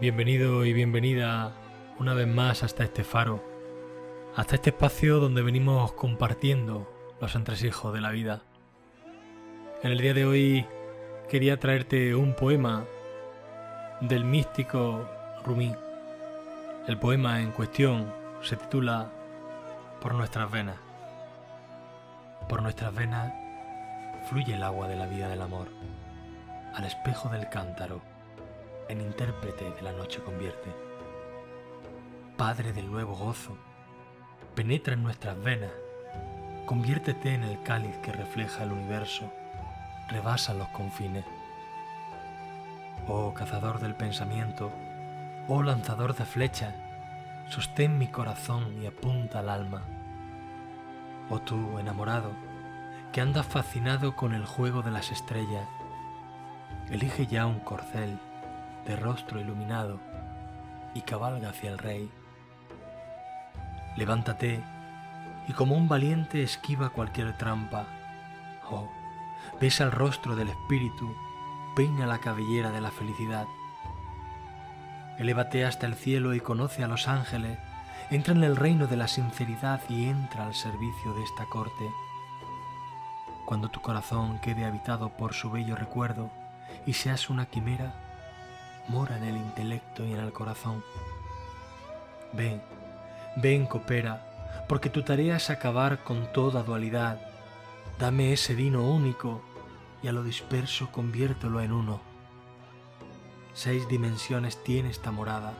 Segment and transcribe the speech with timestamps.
[0.00, 1.52] Bienvenido y bienvenida
[1.98, 3.44] una vez más hasta este faro,
[4.34, 8.40] hasta este espacio donde venimos compartiendo los entresijos de la vida.
[9.82, 10.66] En el día de hoy
[11.28, 12.86] quería traerte un poema
[14.00, 15.06] del místico
[15.44, 15.74] Rumi.
[16.86, 18.10] El poema en cuestión
[18.40, 19.12] se titula
[20.00, 20.78] Por nuestras venas.
[22.48, 23.34] Por nuestras venas
[24.30, 25.68] fluye el agua de la vida del amor,
[26.72, 28.00] al espejo del cántaro,
[28.90, 30.74] en intérprete de la noche convierte.
[32.36, 33.56] Padre del nuevo gozo,
[34.54, 35.70] penetra en nuestras venas,
[36.66, 39.32] conviértete en el cáliz que refleja el universo,
[40.08, 41.24] rebasa los confines.
[43.06, 44.72] Oh cazador del pensamiento,
[45.46, 46.74] oh lanzador de flechas,
[47.48, 49.82] sostén mi corazón y apunta al alma.
[51.28, 52.32] Oh tú, enamorado,
[53.12, 55.68] que andas fascinado con el juego de las estrellas,
[56.90, 58.18] elige ya un corcel
[58.86, 60.00] de rostro iluminado
[60.94, 62.10] y cabalga hacia el rey.
[63.96, 64.62] Levántate
[65.48, 67.86] y como un valiente esquiva cualquier trampa.
[68.70, 68.88] Oh,
[69.60, 71.14] besa el rostro del espíritu,
[71.76, 73.46] peina la cabellera de la felicidad.
[75.18, 77.58] Elévate hasta el cielo y conoce a los ángeles,
[78.10, 81.90] entra en el reino de la sinceridad y entra al servicio de esta corte
[83.50, 86.30] cuando tu corazón quede habitado por su bello recuerdo
[86.86, 88.09] y seas una quimera,
[88.90, 90.84] mora en el intelecto y en el corazón.
[92.32, 92.60] Ven,
[93.36, 97.20] ven, coopera, porque tu tarea es acabar con toda dualidad.
[97.98, 99.42] Dame ese vino único
[100.02, 102.00] y a lo disperso conviértelo en uno.
[103.54, 105.54] Seis dimensiones tiene esta morada.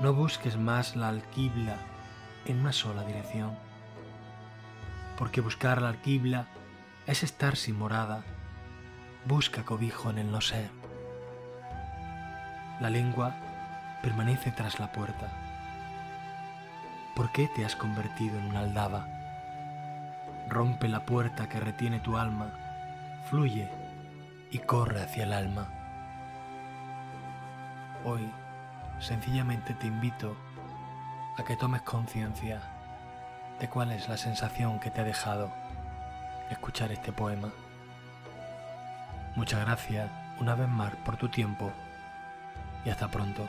[0.00, 1.76] No busques más la alquibla
[2.46, 3.56] en una sola dirección,
[5.18, 6.48] porque buscar la alquibla
[7.06, 8.24] es estar sin morada.
[9.24, 10.77] Busca cobijo en el no ser.
[12.80, 13.32] La lengua
[14.02, 15.26] permanece tras la puerta.
[17.16, 19.08] ¿Por qué te has convertido en una aldaba?
[20.48, 22.52] Rompe la puerta que retiene tu alma,
[23.28, 23.68] fluye
[24.52, 25.66] y corre hacia el alma.
[28.04, 28.30] Hoy
[29.00, 30.36] sencillamente te invito
[31.36, 32.60] a que tomes conciencia
[33.58, 35.50] de cuál es la sensación que te ha dejado
[36.48, 37.48] escuchar este poema.
[39.34, 40.08] Muchas gracias
[40.38, 41.72] una vez más por tu tiempo
[42.84, 43.48] y hasta pronto.